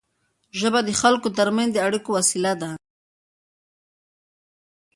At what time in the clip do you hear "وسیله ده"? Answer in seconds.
2.17-2.71